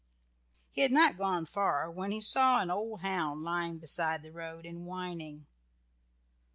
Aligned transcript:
He 0.71 0.81
had 0.81 0.91
not 0.91 1.15
gone 1.15 1.45
far 1.45 1.91
when 1.91 2.09
he 2.09 2.21
saw 2.21 2.59
an 2.59 2.71
old 2.71 3.01
hound 3.01 3.43
lying 3.43 3.77
beside 3.77 4.23
the 4.23 4.31
road 4.31 4.65
and 4.65 4.87
whining. 4.87 5.45